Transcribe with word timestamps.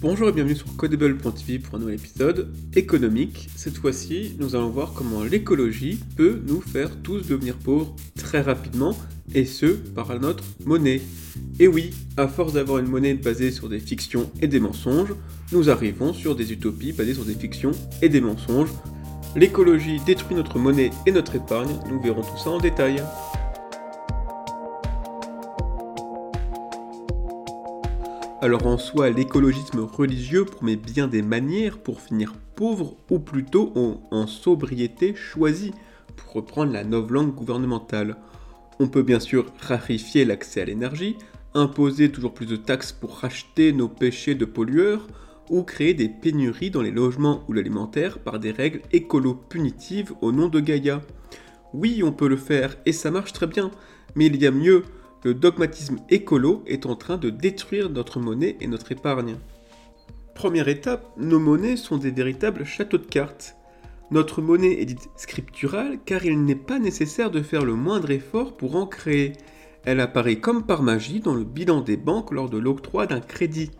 Bonjour 0.00 0.28
et 0.28 0.32
bienvenue 0.32 0.54
sur 0.54 0.76
Codable.tv 0.76 1.58
pour 1.58 1.74
un 1.74 1.78
nouvel 1.80 1.96
épisode 1.96 2.54
économique. 2.76 3.48
Cette 3.56 3.78
fois-ci, 3.78 4.36
nous 4.38 4.54
allons 4.54 4.70
voir 4.70 4.92
comment 4.94 5.24
l'écologie 5.24 5.98
peut 6.16 6.40
nous 6.46 6.60
faire 6.60 7.02
tous 7.02 7.26
devenir 7.26 7.56
pauvres 7.56 7.96
très 8.16 8.40
rapidement, 8.40 8.96
et 9.34 9.44
ce, 9.44 9.66
par 9.66 10.16
notre 10.20 10.44
monnaie. 10.64 11.00
Et 11.58 11.66
oui, 11.66 11.90
à 12.16 12.28
force 12.28 12.52
d'avoir 12.52 12.78
une 12.78 12.86
monnaie 12.86 13.14
basée 13.14 13.50
sur 13.50 13.68
des 13.68 13.80
fictions 13.80 14.30
et 14.40 14.46
des 14.46 14.60
mensonges, 14.60 15.14
nous 15.50 15.68
arrivons 15.68 16.12
sur 16.12 16.36
des 16.36 16.52
utopies 16.52 16.92
basées 16.92 17.14
sur 17.14 17.24
des 17.24 17.34
fictions 17.34 17.72
et 18.00 18.08
des 18.08 18.20
mensonges. 18.20 18.70
L'écologie 19.34 19.98
détruit 20.06 20.36
notre 20.36 20.60
monnaie 20.60 20.90
et 21.06 21.10
notre 21.10 21.34
épargne, 21.34 21.74
nous 21.90 22.00
verrons 22.00 22.22
tout 22.22 22.38
ça 22.38 22.50
en 22.50 22.58
détail. 22.58 23.02
Alors 28.40 28.68
en 28.68 28.78
soi, 28.78 29.10
l'écologisme 29.10 29.80
religieux 29.80 30.44
promet 30.44 30.76
bien 30.76 31.08
des 31.08 31.22
manières 31.22 31.76
pour 31.76 32.00
finir 32.00 32.34
pauvre, 32.54 32.96
ou 33.10 33.18
plutôt 33.18 33.72
en, 34.12 34.28
sobriété 34.28 35.16
choisie, 35.16 35.72
pour 36.14 36.34
reprendre 36.34 36.72
la 36.72 36.84
langue 36.84 37.34
gouvernementale. 37.34 38.16
On 38.78 38.86
peut 38.86 39.02
bien 39.02 39.18
sûr 39.18 39.46
rarifier 39.60 40.24
l'accès 40.24 40.60
à 40.60 40.66
l'énergie, 40.66 41.16
imposer 41.54 42.12
toujours 42.12 42.32
plus 42.32 42.46
de 42.46 42.54
taxes 42.54 42.92
pour 42.92 43.16
racheter 43.16 43.72
nos 43.72 43.88
péchés 43.88 44.36
de 44.36 44.44
pollueurs, 44.44 45.08
ou 45.50 45.64
créer 45.64 45.94
des 45.94 46.08
pénuries 46.08 46.70
dans 46.70 46.82
les 46.82 46.92
logements 46.92 47.42
ou 47.48 47.54
l'alimentaire 47.54 48.20
par 48.20 48.38
des 48.38 48.52
règles 48.52 48.82
écolo-punitives 48.92 50.12
au 50.20 50.30
nom 50.30 50.46
de 50.46 50.60
Gaïa. 50.60 51.00
Oui, 51.74 52.02
on 52.04 52.12
peut 52.12 52.28
le 52.28 52.36
faire, 52.36 52.76
et 52.86 52.92
ça 52.92 53.10
marche 53.10 53.32
très 53.32 53.48
bien, 53.48 53.72
mais 54.14 54.26
il 54.26 54.36
y 54.40 54.46
a 54.46 54.52
mieux, 54.52 54.84
le 55.24 55.34
dogmatisme 55.34 55.98
écolo 56.10 56.62
est 56.66 56.86
en 56.86 56.94
train 56.94 57.16
de 57.16 57.30
détruire 57.30 57.90
notre 57.90 58.20
monnaie 58.20 58.56
et 58.60 58.66
notre 58.66 58.92
épargne. 58.92 59.36
Première 60.34 60.68
étape, 60.68 61.04
nos 61.16 61.40
monnaies 61.40 61.76
sont 61.76 61.96
des 61.96 62.12
véritables 62.12 62.64
châteaux 62.64 62.98
de 62.98 63.06
cartes. 63.06 63.56
Notre 64.10 64.40
monnaie 64.40 64.80
est 64.80 64.84
dite 64.84 65.10
scripturale 65.16 65.98
car 66.04 66.24
il 66.24 66.44
n'est 66.44 66.54
pas 66.54 66.78
nécessaire 66.78 67.30
de 67.30 67.42
faire 67.42 67.64
le 67.64 67.74
moindre 67.74 68.10
effort 68.10 68.56
pour 68.56 68.76
en 68.76 68.86
créer. 68.86 69.32
Elle 69.84 70.00
apparaît 70.00 70.38
comme 70.38 70.64
par 70.64 70.82
magie 70.82 71.20
dans 71.20 71.34
le 71.34 71.44
bilan 71.44 71.80
des 71.80 71.96
banques 71.96 72.30
lors 72.30 72.48
de 72.48 72.58
l'octroi 72.58 73.06
d'un 73.06 73.20
crédit. 73.20 73.70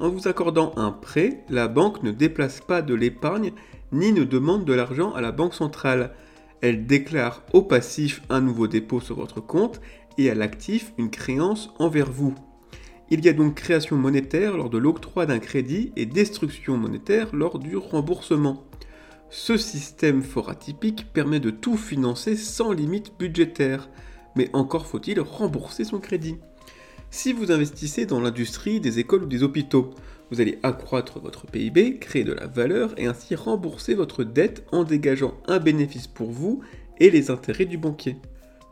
En 0.00 0.08
vous 0.08 0.26
accordant 0.26 0.72
un 0.76 0.90
prêt, 0.90 1.44
la 1.48 1.68
banque 1.68 2.02
ne 2.02 2.10
déplace 2.10 2.60
pas 2.60 2.82
de 2.82 2.94
l'épargne 2.94 3.52
ni 3.92 4.12
ne 4.12 4.24
demande 4.24 4.64
de 4.64 4.72
l'argent 4.72 5.12
à 5.12 5.20
la 5.20 5.32
banque 5.32 5.54
centrale. 5.54 6.12
Elle 6.60 6.86
déclare 6.86 7.42
au 7.52 7.62
passif 7.62 8.22
un 8.28 8.40
nouveau 8.40 8.66
dépôt 8.66 9.00
sur 9.00 9.16
votre 9.16 9.40
compte 9.40 9.80
et 10.18 10.30
à 10.30 10.34
l'actif 10.34 10.92
une 10.98 11.10
créance 11.10 11.70
envers 11.78 12.10
vous. 12.10 12.34
Il 13.10 13.24
y 13.24 13.28
a 13.28 13.32
donc 13.32 13.54
création 13.54 13.96
monétaire 13.96 14.56
lors 14.56 14.70
de 14.70 14.78
l'octroi 14.78 15.26
d'un 15.26 15.38
crédit 15.38 15.92
et 15.96 16.06
destruction 16.06 16.76
monétaire 16.76 17.28
lors 17.34 17.58
du 17.58 17.76
remboursement. 17.76 18.64
Ce 19.28 19.56
système 19.56 20.22
fort 20.22 20.50
atypique 20.50 21.12
permet 21.12 21.40
de 21.40 21.50
tout 21.50 21.76
financer 21.76 22.36
sans 22.36 22.72
limite 22.72 23.12
budgétaire, 23.18 23.88
mais 24.36 24.48
encore 24.52 24.86
faut-il 24.86 25.20
rembourser 25.20 25.84
son 25.84 26.00
crédit. 26.00 26.36
Si 27.10 27.34
vous 27.34 27.52
investissez 27.52 28.06
dans 28.06 28.20
l'industrie, 28.20 28.80
des 28.80 28.98
écoles 28.98 29.24
ou 29.24 29.26
des 29.26 29.42
hôpitaux, 29.42 29.90
vous 30.30 30.40
allez 30.40 30.58
accroître 30.62 31.20
votre 31.20 31.46
PIB, 31.46 31.98
créer 31.98 32.24
de 32.24 32.32
la 32.32 32.46
valeur 32.46 32.98
et 32.98 33.04
ainsi 33.04 33.34
rembourser 33.34 33.94
votre 33.94 34.24
dette 34.24 34.66
en 34.72 34.84
dégageant 34.84 35.34
un 35.46 35.58
bénéfice 35.58 36.06
pour 36.06 36.30
vous 36.30 36.62
et 36.98 37.10
les 37.10 37.30
intérêts 37.30 37.66
du 37.66 37.76
banquier. 37.76 38.16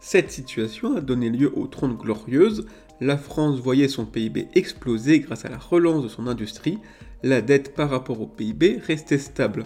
Cette 0.03 0.31
situation 0.31 0.97
a 0.97 1.03
donné 1.03 1.29
lieu 1.29 1.53
aux 1.55 1.67
Trente 1.67 1.99
Glorieuses. 1.99 2.67
La 3.03 3.19
France 3.19 3.61
voyait 3.61 3.87
son 3.87 4.07
PIB 4.07 4.49
exploser 4.55 5.21
grâce 5.21 5.45
à 5.45 5.51
la 5.51 5.59
relance 5.59 6.03
de 6.03 6.09
son 6.09 6.27
industrie. 6.27 6.79
La 7.23 7.43
dette 7.43 7.75
par 7.75 7.91
rapport 7.91 8.19
au 8.23 8.27
PIB 8.27 8.81
restait 8.83 9.19
stable. 9.19 9.65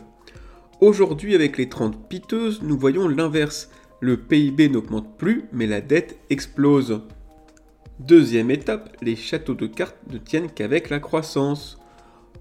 Aujourd'hui, 0.80 1.36
avec 1.36 1.56
les 1.56 1.68
30 1.68 2.08
piteuses, 2.08 2.62
nous 2.62 2.76
voyons 2.76 3.06
l'inverse. 3.06 3.70
Le 4.00 4.16
PIB 4.16 4.70
n'augmente 4.70 5.16
plus, 5.16 5.44
mais 5.52 5.68
la 5.68 5.80
dette 5.80 6.18
explose. 6.30 7.02
Deuxième 8.00 8.50
étape, 8.50 8.96
les 9.02 9.14
châteaux 9.14 9.54
de 9.54 9.68
cartes 9.68 9.96
ne 10.10 10.18
tiennent 10.18 10.50
qu'avec 10.50 10.90
la 10.90 10.98
croissance. 10.98 11.78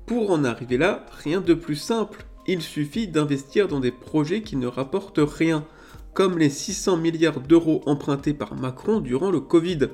Pour 0.08 0.31
en 0.31 0.44
arriver 0.44 0.78
là, 0.78 1.06
rien 1.24 1.42
de 1.42 1.54
plus 1.54 1.75
simple. 1.75 2.25
Il 2.48 2.64
suffit 2.64 3.08
d'investir 3.08 3.68
dans 3.68 3.80
des 3.80 3.92
projets 3.92 4.42
qui 4.42 4.56
ne 4.56 4.66
rapportent 4.68 5.22
rien 5.22 5.64
comme 6.13 6.38
les 6.38 6.50
600 6.50 6.97
milliards 6.97 7.41
d'euros 7.41 7.81
empruntés 7.85 8.34
par 8.34 8.56
Macron 8.56 9.00
durant 9.00 9.31
le 9.31 9.40
Covid. 9.40 9.90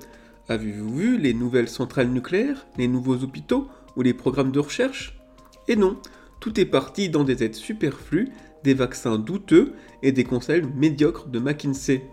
Avez-vous 0.47 0.95
vu 0.95 1.17
les 1.17 1.33
nouvelles 1.33 1.69
centrales 1.69 2.09
nucléaires, 2.09 2.67
les 2.77 2.87
nouveaux 2.87 3.23
hôpitaux 3.23 3.67
ou 3.95 4.01
les 4.01 4.13
programmes 4.13 4.51
de 4.51 4.59
recherche? 4.59 5.17
Et 5.67 5.75
non, 5.75 5.97
tout 6.39 6.59
est 6.59 6.65
parti 6.65 7.09
dans 7.09 7.23
des 7.23 7.43
aides 7.43 7.55
superflues, 7.55 8.29
des 8.63 8.73
vaccins 8.73 9.17
douteux 9.17 9.73
et 10.03 10.11
des 10.11 10.23
conseils 10.23 10.63
médiocres 10.75 11.27
de 11.27 11.39
McKinsey. 11.39 12.03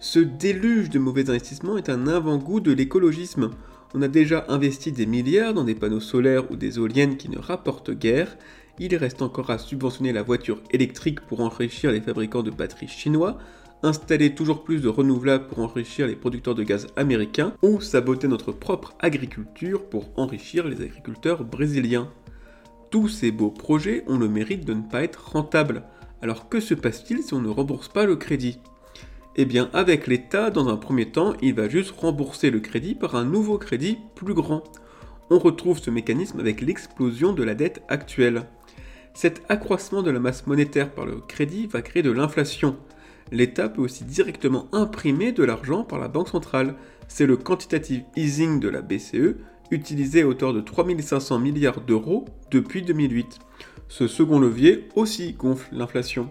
Ce 0.00 0.18
déluge 0.18 0.90
de 0.90 0.98
mauvais 0.98 1.30
investissements 1.30 1.78
est 1.78 1.88
un 1.88 2.06
avant-goût 2.06 2.60
de 2.60 2.72
l'écologisme. 2.72 3.50
On 3.94 4.02
a 4.02 4.08
déjà 4.08 4.44
investi 4.48 4.92
des 4.92 5.06
milliards 5.06 5.54
dans 5.54 5.64
des 5.64 5.74
panneaux 5.74 6.00
solaires 6.00 6.50
ou 6.50 6.56
des 6.56 6.76
éoliennes 6.76 7.16
qui 7.16 7.30
ne 7.30 7.38
rapportent 7.38 7.92
guère, 7.92 8.36
il 8.78 8.94
reste 8.96 9.22
encore 9.22 9.50
à 9.50 9.58
subventionner 9.58 10.12
la 10.12 10.22
voiture 10.22 10.60
électrique 10.70 11.20
pour 11.20 11.40
enrichir 11.40 11.92
les 11.92 12.00
fabricants 12.00 12.42
de 12.42 12.50
batteries 12.50 12.88
chinois, 12.88 13.38
installer 13.82 14.34
toujours 14.34 14.64
plus 14.64 14.80
de 14.80 14.88
renouvelables 14.88 15.46
pour 15.46 15.60
enrichir 15.60 16.06
les 16.06 16.16
producteurs 16.16 16.54
de 16.54 16.62
gaz 16.62 16.86
américains, 16.96 17.54
ou 17.62 17.80
saboter 17.80 18.28
notre 18.28 18.52
propre 18.52 18.94
agriculture 19.00 19.84
pour 19.88 20.08
enrichir 20.16 20.66
les 20.66 20.82
agriculteurs 20.82 21.44
brésiliens. 21.44 22.10
Tous 22.90 23.08
ces 23.08 23.30
beaux 23.30 23.50
projets 23.50 24.04
ont 24.06 24.18
le 24.18 24.28
mérite 24.28 24.64
de 24.64 24.74
ne 24.74 24.82
pas 24.82 25.02
être 25.02 25.30
rentables. 25.32 25.82
Alors 26.22 26.48
que 26.48 26.60
se 26.60 26.74
passe-t-il 26.74 27.22
si 27.22 27.34
on 27.34 27.40
ne 27.40 27.48
rembourse 27.48 27.88
pas 27.88 28.06
le 28.06 28.16
crédit? 28.16 28.58
Eh 29.36 29.44
bien 29.44 29.68
avec 29.74 30.06
l'État, 30.06 30.50
dans 30.50 30.68
un 30.68 30.76
premier 30.76 31.10
temps, 31.10 31.34
il 31.42 31.54
va 31.54 31.68
juste 31.68 31.94
rembourser 31.98 32.50
le 32.50 32.60
crédit 32.60 32.94
par 32.94 33.16
un 33.16 33.24
nouveau 33.24 33.58
crédit 33.58 33.98
plus 34.14 34.32
grand. 34.32 34.62
On 35.28 35.38
retrouve 35.38 35.78
ce 35.78 35.90
mécanisme 35.90 36.40
avec 36.40 36.60
l'explosion 36.60 37.32
de 37.32 37.42
la 37.42 37.54
dette 37.54 37.82
actuelle. 37.88 38.46
Cet 39.16 39.40
accroissement 39.48 40.02
de 40.02 40.10
la 40.10 40.20
masse 40.20 40.46
monétaire 40.46 40.90
par 40.90 41.06
le 41.06 41.22
crédit 41.26 41.66
va 41.68 41.80
créer 41.80 42.02
de 42.02 42.10
l'inflation. 42.10 42.76
L'État 43.32 43.70
peut 43.70 43.80
aussi 43.80 44.04
directement 44.04 44.68
imprimer 44.72 45.32
de 45.32 45.42
l'argent 45.42 45.84
par 45.84 45.98
la 45.98 46.08
Banque 46.08 46.28
centrale. 46.28 46.74
C'est 47.08 47.24
le 47.24 47.38
quantitative 47.38 48.02
easing 48.14 48.60
de 48.60 48.68
la 48.68 48.82
BCE, 48.82 49.36
utilisé 49.70 50.20
à 50.20 50.28
hauteur 50.28 50.52
de 50.52 50.60
3500 50.60 51.38
milliards 51.38 51.80
d'euros 51.80 52.26
depuis 52.50 52.82
2008. 52.82 53.38
Ce 53.88 54.06
second 54.06 54.38
levier 54.38 54.86
aussi 54.96 55.32
gonfle 55.32 55.74
l'inflation. 55.74 56.28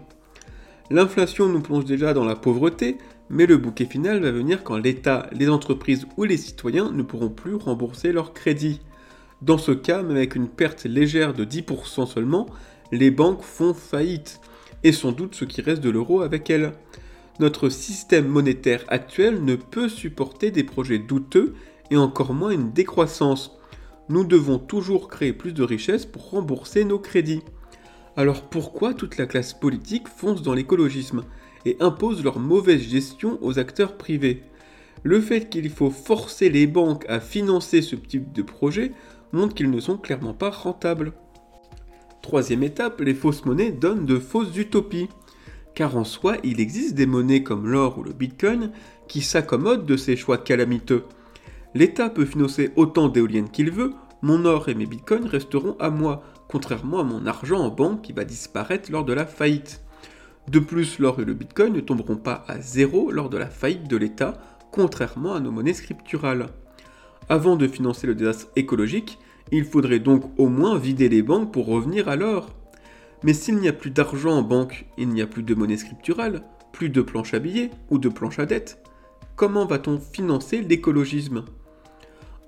L'inflation 0.88 1.48
nous 1.48 1.62
plonge 1.62 1.86
déjà 1.86 2.14
dans 2.14 2.24
la 2.24 2.36
pauvreté, 2.36 2.98
mais 3.30 3.46
le 3.46 3.56
bouquet 3.56 3.86
final 3.86 4.22
va 4.22 4.30
venir 4.30 4.62
quand 4.62 4.76
l'État, 4.76 5.28
les 5.32 5.48
entreprises 5.48 6.06
ou 6.16 6.22
les 6.22 6.36
citoyens 6.36 6.92
ne 6.92 7.02
pourront 7.02 7.30
plus 7.30 7.56
rembourser 7.56 8.12
leurs 8.12 8.32
crédits. 8.32 8.80
Dans 9.42 9.58
ce 9.58 9.72
cas, 9.72 10.02
même 10.02 10.16
avec 10.16 10.36
une 10.36 10.48
perte 10.48 10.84
légère 10.84 11.34
de 11.34 11.44
10% 11.44 12.06
seulement, 12.06 12.46
les 12.92 13.10
banques 13.10 13.42
font 13.42 13.74
faillite, 13.74 14.40
et 14.84 14.92
sans 14.92 15.12
doute 15.12 15.34
ce 15.34 15.44
qui 15.44 15.62
reste 15.62 15.82
de 15.82 15.90
l'euro 15.90 16.20
avec 16.20 16.50
elles. 16.50 16.72
Notre 17.40 17.68
système 17.68 18.28
monétaire 18.28 18.84
actuel 18.88 19.44
ne 19.44 19.56
peut 19.56 19.88
supporter 19.88 20.50
des 20.50 20.64
projets 20.64 20.98
douteux 20.98 21.54
et 21.90 21.96
encore 21.96 22.32
moins 22.32 22.50
une 22.50 22.72
décroissance. 22.72 23.58
Nous 24.08 24.24
devons 24.24 24.58
toujours 24.58 25.08
créer 25.08 25.32
plus 25.32 25.52
de 25.52 25.62
richesses 25.62 26.06
pour 26.06 26.30
rembourser 26.30 26.84
nos 26.84 26.98
crédits. 26.98 27.42
Alors 28.16 28.42
pourquoi 28.42 28.94
toute 28.94 29.18
la 29.18 29.26
classe 29.26 29.52
politique 29.52 30.08
fonce 30.08 30.42
dans 30.42 30.54
l'écologisme 30.54 31.24
et 31.64 31.76
impose 31.80 32.24
leur 32.24 32.38
mauvaise 32.38 32.80
gestion 32.80 33.38
aux 33.42 33.58
acteurs 33.58 33.96
privés? 33.96 34.42
Le 35.02 35.20
fait 35.20 35.50
qu'il 35.50 35.68
faut 35.70 35.90
forcer 35.90 36.48
les 36.48 36.66
banques 36.66 37.04
à 37.08 37.20
financer 37.20 37.82
ce 37.82 37.96
type 37.96 38.32
de 38.32 38.42
projet 38.42 38.92
montre 39.32 39.54
qu'ils 39.54 39.70
ne 39.70 39.80
sont 39.80 39.98
clairement 39.98 40.34
pas 40.34 40.50
rentables. 40.50 41.12
Troisième 42.26 42.64
étape, 42.64 43.02
les 43.02 43.14
fausses 43.14 43.44
monnaies 43.44 43.70
donnent 43.70 44.04
de 44.04 44.18
fausses 44.18 44.56
utopies. 44.56 45.08
Car 45.76 45.96
en 45.96 46.02
soi, 46.02 46.38
il 46.42 46.58
existe 46.58 46.96
des 46.96 47.06
monnaies 47.06 47.44
comme 47.44 47.68
l'or 47.68 47.98
ou 47.98 48.02
le 48.02 48.12
bitcoin 48.12 48.72
qui 49.06 49.20
s'accommodent 49.20 49.86
de 49.86 49.96
ces 49.96 50.16
choix 50.16 50.36
calamiteux. 50.36 51.04
L'État 51.72 52.10
peut 52.10 52.24
financer 52.24 52.72
autant 52.74 53.08
d'éoliennes 53.08 53.48
qu'il 53.48 53.70
veut, 53.70 53.92
mon 54.22 54.44
or 54.44 54.68
et 54.68 54.74
mes 54.74 54.86
bitcoins 54.86 55.28
resteront 55.28 55.76
à 55.78 55.88
moi, 55.88 56.24
contrairement 56.48 56.98
à 56.98 57.04
mon 57.04 57.26
argent 57.26 57.60
en 57.60 57.68
banque 57.68 58.02
qui 58.02 58.12
va 58.12 58.24
disparaître 58.24 58.90
lors 58.90 59.04
de 59.04 59.12
la 59.12 59.24
faillite. 59.24 59.84
De 60.48 60.58
plus, 60.58 60.98
l'or 60.98 61.20
et 61.20 61.24
le 61.24 61.34
bitcoin 61.34 61.74
ne 61.74 61.80
tomberont 61.80 62.16
pas 62.16 62.44
à 62.48 62.60
zéro 62.60 63.12
lors 63.12 63.30
de 63.30 63.38
la 63.38 63.46
faillite 63.46 63.86
de 63.86 63.96
l'État, 63.96 64.32
contrairement 64.72 65.34
à 65.34 65.38
nos 65.38 65.52
monnaies 65.52 65.74
scripturales. 65.74 66.48
Avant 67.28 67.54
de 67.54 67.68
financer 67.68 68.08
le 68.08 68.16
désastre 68.16 68.48
écologique, 68.56 69.20
il 69.52 69.64
faudrait 69.64 70.00
donc 70.00 70.24
au 70.38 70.48
moins 70.48 70.78
vider 70.78 71.08
les 71.08 71.22
banques 71.22 71.52
pour 71.52 71.66
revenir 71.66 72.08
à 72.08 72.16
l'or. 72.16 72.50
Mais 73.22 73.32
s'il 73.32 73.56
n'y 73.56 73.68
a 73.68 73.72
plus 73.72 73.90
d'argent 73.90 74.32
en 74.32 74.42
banque, 74.42 74.86
il 74.98 75.08
n'y 75.08 75.22
a 75.22 75.26
plus 75.26 75.42
de 75.42 75.54
monnaie 75.54 75.76
scripturale, 75.76 76.42
plus 76.72 76.90
de 76.90 77.00
planches 77.00 77.34
à 77.34 77.38
billets 77.38 77.70
ou 77.90 77.98
de 77.98 78.08
planches 78.08 78.38
à 78.38 78.46
dette. 78.46 78.82
Comment 79.36 79.66
va-t-on 79.66 79.98
financer 79.98 80.62
l'écologisme? 80.62 81.44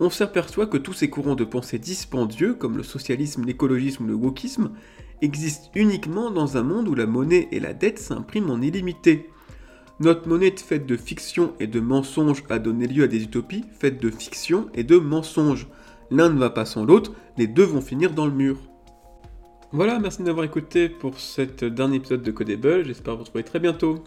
On 0.00 0.10
s'aperçoit 0.10 0.66
que 0.66 0.76
tous 0.76 0.92
ces 0.92 1.10
courants 1.10 1.34
de 1.34 1.44
pensée 1.44 1.78
dispendieux, 1.78 2.54
comme 2.54 2.76
le 2.76 2.82
socialisme, 2.82 3.44
l'écologisme 3.44 4.04
ou 4.04 4.06
le 4.06 4.14
wokisme, 4.14 4.70
existent 5.22 5.70
uniquement 5.74 6.30
dans 6.30 6.56
un 6.56 6.62
monde 6.62 6.88
où 6.88 6.94
la 6.94 7.06
monnaie 7.06 7.48
et 7.50 7.58
la 7.58 7.74
dette 7.74 7.98
s'impriment 7.98 8.50
en 8.50 8.60
illimité. 8.60 9.28
Notre 10.00 10.28
monnaie 10.28 10.54
faite 10.56 10.86
de 10.86 10.96
fiction 10.96 11.54
et 11.58 11.66
de 11.66 11.80
mensonges 11.80 12.44
a 12.48 12.60
donné 12.60 12.86
lieu 12.86 13.02
à 13.02 13.08
des 13.08 13.24
utopies 13.24 13.64
faites 13.80 14.00
de 14.00 14.10
fiction 14.10 14.68
et 14.74 14.84
de 14.84 14.96
mensonges. 14.96 15.66
L'un 16.10 16.30
ne 16.30 16.38
va 16.38 16.50
pas 16.50 16.64
sans 16.64 16.84
l'autre, 16.84 17.12
les 17.36 17.46
deux 17.46 17.64
vont 17.64 17.80
finir 17.80 18.12
dans 18.12 18.26
le 18.26 18.32
mur. 18.32 18.56
Voilà, 19.72 19.98
merci 19.98 20.22
d'avoir 20.22 20.46
écouté 20.46 20.88
pour 20.88 21.18
cet 21.20 21.62
dernier 21.62 21.96
épisode 21.96 22.22
de 22.22 22.30
Codable, 22.30 22.84
j'espère 22.86 23.14
vous 23.14 23.24
retrouver 23.24 23.44
très 23.44 23.60
bientôt. 23.60 24.02